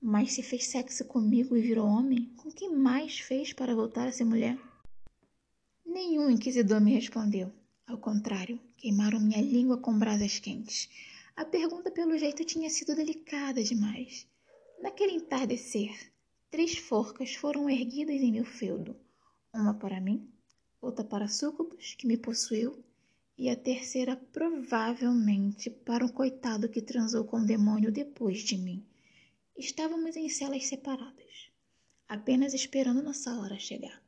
Mas 0.00 0.30
se 0.30 0.44
fez 0.44 0.66
sexo 0.66 1.04
comigo 1.04 1.56
e 1.56 1.60
virou 1.60 1.88
homem, 1.88 2.32
com 2.36 2.52
que 2.52 2.68
mais 2.68 3.18
fez 3.18 3.52
para 3.52 3.74
voltar 3.74 4.06
a 4.06 4.12
ser 4.12 4.22
mulher? 4.22 4.56
Nenhum 5.84 6.30
inquisidor 6.30 6.80
me 6.80 6.92
respondeu. 6.92 7.52
Ao 7.84 7.98
contrário, 7.98 8.60
queimaram 8.76 9.18
minha 9.18 9.42
língua 9.42 9.76
com 9.76 9.98
brasas 9.98 10.38
quentes. 10.38 10.88
A 11.34 11.46
pergunta, 11.46 11.90
pelo 11.90 12.16
jeito, 12.18 12.44
tinha 12.44 12.68
sido 12.68 12.94
delicada 12.94 13.62
demais. 13.64 14.28
Naquele 14.82 15.12
entardecer, 15.12 16.12
três 16.50 16.76
forcas 16.76 17.34
foram 17.34 17.70
erguidas 17.70 18.16
em 18.16 18.32
meu 18.32 18.44
feudo: 18.44 18.94
uma 19.52 19.72
para 19.72 20.00
mim, 20.00 20.30
outra 20.80 21.02
para 21.02 21.28
Súcubus, 21.28 21.94
que 21.94 22.06
me 22.06 22.18
possuiu, 22.18 22.84
e 23.38 23.48
a 23.48 23.56
terceira 23.56 24.14
provavelmente 24.14 25.70
para 25.70 26.04
um 26.04 26.08
coitado 26.08 26.68
que 26.68 26.82
transou 26.82 27.24
com 27.24 27.38
o 27.38 27.46
demônio 27.46 27.90
depois 27.90 28.40
de 28.40 28.58
mim. 28.58 28.84
Estávamos 29.56 30.16
em 30.16 30.28
celas 30.28 30.66
separadas, 30.66 31.50
apenas 32.06 32.52
esperando 32.52 33.02
nossa 33.02 33.34
hora 33.38 33.58
chegar. 33.58 34.02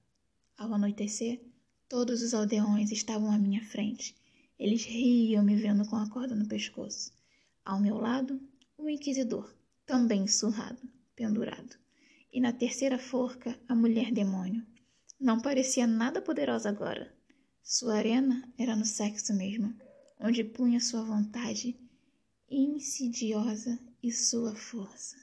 Ao 0.59 0.73
anoitecer, 0.75 1.41
todos 1.89 2.23
os 2.23 2.35
aldeões 2.35 2.93
estavam 2.93 3.33
à 3.33 3.39
minha 3.39 3.65
frente 3.65 4.15
eles 4.59 4.85
riam 4.85 5.43
me 5.43 5.57
vendo 5.57 5.89
com 5.89 5.97
a 5.97 6.09
corda 6.09 6.35
no 6.35 6.47
pescoço. 6.47 7.13
Ao 7.65 7.81
meu 7.81 7.97
lado, 7.97 8.41
o 8.77 8.89
inquisidor, 8.89 9.53
também 9.87 10.27
surrado, 10.27 10.81
pendurado. 11.15 11.77
E 12.33 12.41
na 12.41 12.53
terceira 12.53 12.99
forca, 12.99 13.59
a 13.69 13.75
mulher 13.75 14.13
demônio. 14.13 14.67
Não 15.21 15.41
parecia 15.41 15.87
nada 15.87 16.21
poderosa 16.21 16.69
agora. 16.69 17.15
Sua 17.63 17.95
arena 17.95 18.53
era 18.59 18.77
no 18.77 18.85
sexo 18.85 19.33
mesmo, 19.35 19.75
onde 20.21 20.45
punha 20.45 20.81
sua 20.81 21.03
vontade 21.03 21.77
insidiosa 22.51 23.79
e 24.03 24.13
sua 24.13 24.55
força. 24.55 25.17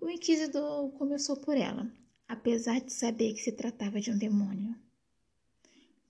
O 0.00 0.08
inquisidor 0.08 0.90
começou 0.92 1.36
por 1.36 1.56
ela, 1.56 1.90
apesar 2.26 2.80
de 2.80 2.92
saber 2.92 3.34
que 3.34 3.42
se 3.42 3.52
tratava 3.52 4.00
de 4.00 4.10
um 4.10 4.18
demônio 4.18 4.74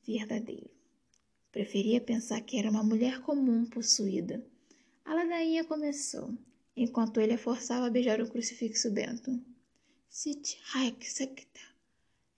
verdadeiro. 0.06 0.71
Preferia 1.52 2.00
pensar 2.00 2.40
que 2.40 2.58
era 2.58 2.70
uma 2.70 2.82
mulher 2.82 3.20
comum 3.20 3.66
possuída. 3.66 4.42
A 5.04 5.14
ladainha 5.14 5.62
começou, 5.64 6.32
enquanto 6.74 7.20
ele 7.20 7.34
a 7.34 7.38
forçava 7.38 7.86
a 7.86 7.90
beijar 7.90 8.22
o 8.22 8.30
crucifixo 8.30 8.90
bento. 8.90 9.38
Sit 10.08 10.58
haec 10.72 11.04
secta, 11.04 11.60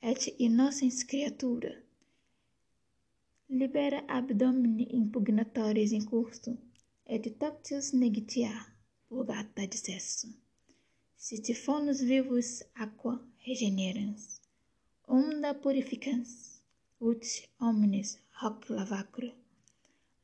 et 0.02 0.34
innocens 0.40 1.04
creatura. 1.04 1.80
Libera 3.48 4.04
abdomini 4.08 4.88
impugnatorius 4.90 5.92
in 5.92 6.04
curso, 6.04 6.58
et 7.06 7.30
tactius 7.38 7.92
negitia, 7.92 8.66
purgata 9.08 9.64
dissesso. 9.64 10.26
Sitifonos 11.16 12.00
vivus 12.00 12.64
aqua 12.74 13.24
regenerans, 13.46 14.40
onda 15.06 15.54
purificans, 15.54 16.60
ut 17.00 17.48
omnes 17.60 18.23
hoc 18.40 18.68
lavacro. 18.76 19.30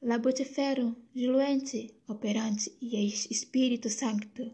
Labutifero 0.09 0.87
diluente 1.13 1.81
operante 2.15 2.67
eis 2.81 3.21
Spiritu 3.41 3.89
Sancto. 4.01 4.45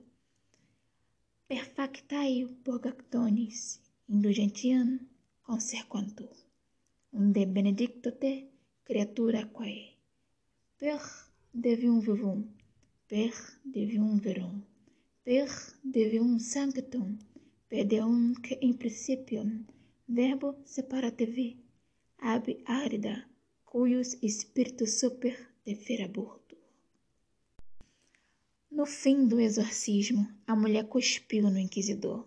Perfectai 1.48 2.32
purgatonis 2.64 3.60
indulgentiam 4.12 4.88
consequantur. 5.48 6.34
Unde 7.20 7.42
benedicto 7.46 8.08
te 8.22 8.32
creatura 8.86 9.40
quae. 9.56 9.84
Per 10.78 11.00
devium 11.64 11.98
vivum, 12.06 12.40
per 13.10 13.32
devium 13.76 14.18
verum 14.18 14.56
per 15.26 15.50
devium 15.82 16.38
sanctum, 16.38 17.18
per 17.68 17.84
deum 17.92 18.32
que 18.44 18.54
in 18.60 18.76
principium 18.82 19.48
verbo 20.18 20.48
separativi 20.74 21.48
ab 22.34 22.44
arida, 22.64 23.16
cuius 23.66 24.16
spiritus 24.22 25.00
super 25.00 25.36
deferaburtur. 25.64 26.56
No 28.70 28.86
fim 28.86 29.26
do 29.26 29.40
exorcismo, 29.40 30.26
a 30.46 30.54
mulher 30.54 30.84
cuspiu 30.86 31.50
no 31.50 31.58
inquisidor. 31.58 32.26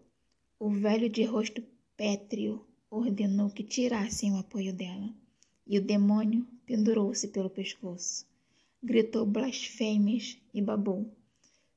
O 0.60 0.70
velho 0.70 1.10
de 1.10 1.24
rosto 1.24 1.64
pétreo 1.96 2.68
ordenou 2.92 3.50
que 3.50 3.64
tirassem 3.64 4.34
o 4.34 4.38
apoio 4.38 4.74
dela, 4.74 5.10
e 5.66 5.80
o 5.80 5.82
demônio 5.82 6.46
pendurou-se 6.66 7.30
pelo 7.30 7.50
pescoço. 7.50 8.28
Gritou 8.84 9.26
blasfêmias 9.26 10.38
e 10.54 10.62
babou. 10.62 11.10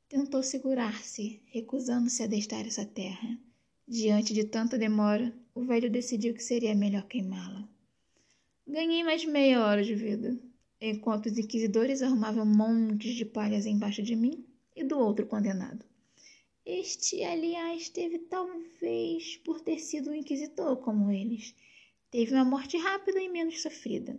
Tentou 0.09 0.43
segurar-se, 0.43 1.41
recusando-se 1.47 2.23
a 2.23 2.27
deixar 2.27 2.67
essa 2.67 2.85
terra. 2.85 3.39
Diante 3.87 4.35
de 4.35 4.45
tanta 4.45 4.77
demora, 4.77 5.33
o 5.55 5.65
velho 5.65 5.91
decidiu 5.91 6.35
que 6.35 6.43
seria 6.43 6.75
melhor 6.75 7.07
queimá-la. 7.07 7.72
Ganhei 8.67 9.03
mais 9.03 9.25
meia 9.25 9.65
hora 9.65 9.83
de 9.83 9.95
vida, 9.95 10.39
enquanto 10.81 11.27
os 11.27 11.39
inquisidores 11.39 12.03
arrumavam 12.03 12.47
montes 12.47 13.15
de 13.15 13.25
palhas 13.25 13.67
embaixo 13.67 14.03
de 14.03 14.17
mim 14.17 14.45
e 14.75 14.85
do 14.85 14.99
outro 14.99 15.27
condenado. 15.27 15.85
Este, 16.65 17.23
aliás, 17.25 17.89
teve 17.89 18.19
talvez 18.19 19.37
por 19.39 19.61
ter 19.61 19.79
sido 19.79 20.11
um 20.11 20.15
inquisitor 20.15 20.77
como 20.77 21.11
eles. 21.11 21.55
Teve 22.11 22.35
uma 22.35 22.45
morte 22.45 22.77
rápida 22.77 23.21
e 23.21 23.29
menos 23.29 23.63
sofrida. 23.63 24.19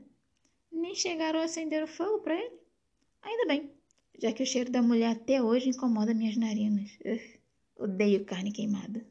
Nem 0.72 0.94
chegaram 0.94 1.40
a 1.40 1.44
acender 1.44 1.84
o 1.84 1.88
fogo 1.88 2.20
para 2.20 2.36
ele. 2.36 2.60
Ainda 3.22 3.46
bem 3.46 3.72
já 4.22 4.32
que 4.32 4.44
o 4.44 4.46
cheiro 4.46 4.72
da 4.72 4.82
mulher 4.82 5.12
até 5.12 5.42
hoje 5.42 5.70
incomoda 5.70 6.14
minhas 6.14 6.38
narinas. 6.38 6.98
Ugh, 7.06 7.40
odeio 7.78 8.26
carne 8.26 8.52
queimada. 8.52 9.06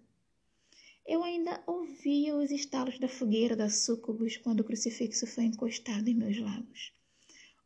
Eu 1.12 1.22
ainda 1.22 1.62
ouvia 1.66 2.34
os 2.34 2.50
estalos 2.50 2.98
da 2.98 3.06
fogueira 3.06 3.54
da 3.54 3.68
sucubus 3.68 4.38
quando 4.38 4.60
o 4.60 4.64
crucifixo 4.64 5.26
foi 5.26 5.44
encostado 5.44 6.08
em 6.08 6.14
meus 6.14 6.38
lábios. 6.40 6.90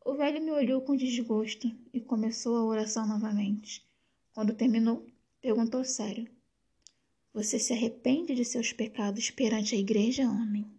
O 0.03 0.15
velho 0.15 0.43
me 0.43 0.51
olhou 0.51 0.81
com 0.81 0.97
desgosto 0.97 1.73
e 1.93 2.01
começou 2.01 2.57
a 2.57 2.65
oração 2.65 3.07
novamente. 3.07 3.87
Quando 4.33 4.53
terminou, 4.53 5.07
perguntou 5.41 5.85
sério: 5.85 6.27
Você 7.33 7.57
se 7.57 7.71
arrepende 7.71 8.35
de 8.35 8.43
seus 8.43 8.73
pecados 8.73 9.31
perante 9.31 9.75
a 9.75 9.79
igreja, 9.79 10.23
homem? 10.23 10.69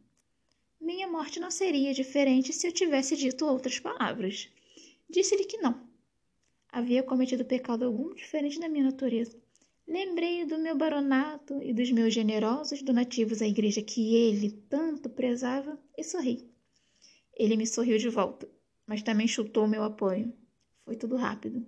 Minha 0.78 1.08
morte 1.08 1.40
não 1.40 1.50
seria 1.50 1.94
diferente 1.94 2.52
se 2.52 2.66
eu 2.66 2.72
tivesse 2.72 3.16
dito 3.16 3.46
outras 3.46 3.78
palavras. 3.78 4.46
Disse-lhe 5.08 5.46
que 5.46 5.56
não 5.56 5.88
havia 6.70 7.02
cometido 7.02 7.46
pecado 7.46 7.86
algum 7.86 8.14
diferente 8.14 8.60
da 8.60 8.68
minha 8.68 8.84
natureza. 8.84 9.40
Lembrei 9.88 10.44
do 10.44 10.58
meu 10.58 10.76
baronato 10.76 11.62
e 11.62 11.72
dos 11.72 11.90
meus 11.90 12.12
generosos 12.12 12.82
donativos 12.82 13.40
à 13.40 13.46
igreja 13.46 13.80
que 13.80 14.14
ele 14.14 14.50
tanto 14.68 15.08
prezava 15.08 15.78
e 15.96 16.04
sorri. 16.04 16.46
Ele 17.34 17.56
me 17.56 17.66
sorriu 17.66 17.96
de 17.96 18.10
volta, 18.10 18.46
mas 18.86 19.02
também 19.02 19.26
chutou 19.26 19.66
meu 19.66 19.82
apoio. 19.82 20.30
Foi 20.84 20.94
tudo 20.94 21.16
rápido. 21.16 21.66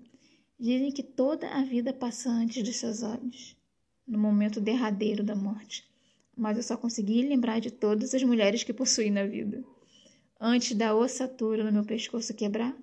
Dizem 0.58 0.92
que 0.92 1.02
toda 1.02 1.48
a 1.48 1.64
vida 1.64 1.94
passa 1.94 2.28
antes 2.28 2.62
dos 2.62 2.76
seus 2.76 3.02
olhos, 3.02 3.56
no 4.06 4.18
momento 4.18 4.60
derradeiro 4.60 5.24
da 5.24 5.34
morte. 5.34 5.88
Mas 6.36 6.58
eu 6.58 6.62
só 6.62 6.76
consegui 6.76 7.22
lembrar 7.22 7.58
de 7.58 7.70
todas 7.70 8.14
as 8.14 8.22
mulheres 8.22 8.62
que 8.62 8.74
possuí 8.74 9.10
na 9.10 9.24
vida. 9.24 9.64
Antes 10.38 10.76
da 10.76 10.94
ossatura 10.94 11.64
no 11.64 11.72
meu 11.72 11.84
pescoço 11.84 12.34
quebrar, 12.34 12.76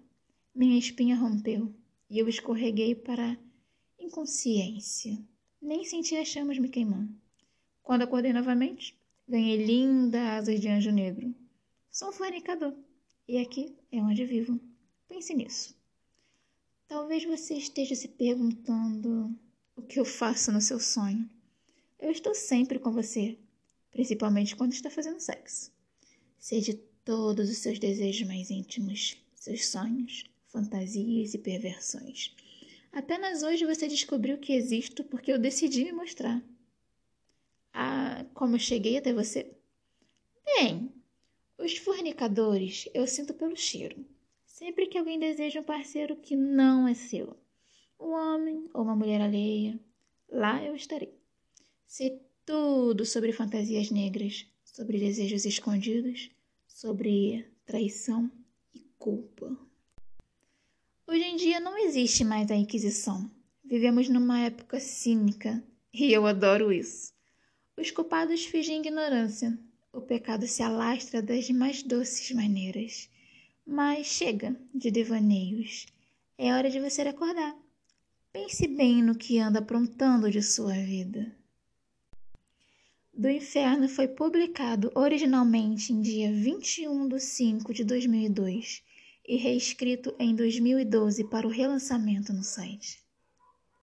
minha 0.56 0.80
espinha 0.80 1.16
rompeu 1.16 1.72
e 2.10 2.18
eu 2.18 2.28
escorreguei 2.28 2.96
para 2.96 3.38
inconsciência. 4.08 5.18
Nem 5.62 5.86
senti 5.86 6.16
as 6.16 6.28
chamas 6.28 6.58
me 6.58 6.70
queimando. 6.70 7.14
Quando 7.84 8.02
acordei 8.02 8.34
novamente, 8.34 8.98
ganhei 9.28 9.66
linda 9.66 10.38
asas 10.38 10.60
de 10.60 10.68
anjo 10.68 10.92
negro. 10.92 11.34
Sou 11.92 12.10
um 12.10 12.14
fornicador 12.14 12.74
e 13.28 13.38
aqui 13.38 13.76
é 13.92 14.02
onde 14.02 14.26
vivo. 14.26 14.60
Pense 15.08 15.34
nisso. 15.34 15.76
Talvez 16.88 17.26
você 17.26 17.56
esteja 17.56 17.96
se 17.96 18.08
perguntando 18.08 19.38
o 19.76 19.82
que 19.82 20.00
eu 20.00 20.06
faço 20.06 20.52
no 20.52 20.62
seu 20.62 20.80
sonho. 20.80 21.30
Eu 22.00 22.12
estou 22.12 22.34
sempre 22.34 22.80
com 22.80 22.92
você, 22.92 23.38
principalmente 23.92 24.56
quando 24.56 24.74
está 24.74 24.90
fazendo 24.90 25.20
sexo. 25.20 25.72
Sei 26.40 26.62
de 26.62 26.76
todos 27.04 27.50
os 27.50 27.58
seus 27.58 27.80
desejos 27.80 28.28
mais 28.28 28.50
íntimos, 28.50 29.18
seus 29.36 29.68
sonhos, 29.68 30.26
fantasias 30.48 31.34
e 31.34 31.38
perversões. 31.38 32.34
Apenas 32.98 33.44
hoje 33.44 33.64
você 33.64 33.88
descobriu 33.88 34.40
que 34.40 34.54
existo 34.54 35.04
porque 35.04 35.32
eu 35.32 35.38
decidi 35.38 35.84
me 35.84 35.92
mostrar. 35.92 36.44
Ah, 37.72 38.26
como 38.34 38.56
eu 38.56 38.60
cheguei 38.60 38.98
até 38.98 39.14
você? 39.14 39.56
Bem, 40.44 40.92
os 41.60 41.78
fornicadores 41.78 42.90
eu 42.96 43.06
sinto 43.06 43.36
pelo 43.36 43.56
cheiro. 43.56 44.04
Sempre 44.48 44.88
que 44.88 44.98
alguém 44.98 45.20
deseja 45.20 45.60
um 45.60 45.64
parceiro 45.64 46.16
que 46.16 46.36
não 46.36 46.88
é 46.88 46.96
seu, 46.96 47.38
um 48.00 48.14
homem 48.14 48.68
ou 48.74 48.82
uma 48.82 48.96
mulher 48.96 49.22
alheia, 49.22 49.80
lá 50.28 50.64
eu 50.64 50.74
estarei. 50.74 51.14
Sei 51.86 52.20
tudo 52.44 53.06
sobre 53.06 53.32
fantasias 53.32 53.92
negras, 53.92 54.48
sobre 54.64 54.98
desejos 54.98 55.46
escondidos, 55.46 56.32
sobre 56.68 57.48
traição 57.64 58.32
e 58.74 58.80
culpa. 58.98 59.67
Hoje 61.10 61.24
em 61.24 61.38
dia 61.38 61.62
não 61.62 61.78
existe 61.78 62.26
mais 62.26 62.52
a 62.52 62.56
Inquisição. 62.56 63.32
Vivemos 63.64 64.10
numa 64.10 64.42
época 64.42 64.78
cínica 64.78 65.64
e 65.94 66.12
eu 66.12 66.28
adoro 66.28 66.70
isso. 66.70 67.14
Os 67.78 67.90
culpados 67.92 68.44
fingem 68.44 68.82
ignorância. 68.82 69.58
O 69.94 70.02
pecado 70.02 70.46
se 70.46 70.62
alastra 70.62 71.22
das 71.22 71.50
mais 71.50 71.82
doces 71.82 72.30
maneiras. 72.32 73.10
Mas 73.66 74.08
chega 74.08 74.60
de 74.76 74.92
devaneios. 74.92 75.86
É 76.38 76.54
hora 76.54 76.70
de 76.70 76.78
você 76.78 77.04
acordar. 77.04 77.56
Pense 78.34 78.68
bem 78.68 79.02
no 79.02 79.16
que 79.16 79.40
anda 79.40 79.60
aprontando 79.60 80.30
de 80.30 80.44
sua 80.44 80.74
vida. 80.74 81.34
Do 83.14 83.30
Inferno 83.30 83.88
foi 83.88 84.10
publicado 84.10 84.92
originalmente 84.94 85.94
em 85.94 86.02
dia 86.02 86.34
21 86.34 87.08
de 87.08 87.22
5 87.22 87.74
de 87.74 87.86
2002 87.86 88.84
e 89.28 89.36
reescrito 89.36 90.16
em 90.18 90.34
2012 90.36 91.30
para 91.30 91.46
o 91.46 91.52
relançamento 91.52 92.32
no 92.32 92.44
site. 92.44 93.07